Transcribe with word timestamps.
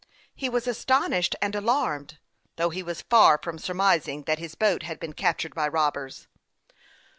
He 0.33 0.49
was 0.49 0.65
astonished 0.67 1.35
and 1.43 1.53
alarmed, 1.53 2.17
though 2.55 2.71
he 2.71 2.81
was 2.81 3.03
far 3.03 3.37
from 3.37 3.59
surmising 3.59 4.23
that 4.23 4.39
his 4.39 4.55
boat 4.55 4.81
had 4.81 4.99
been 4.99 5.13
captured 5.13 5.53
by 5.53 5.67
robbers. 5.67 6.25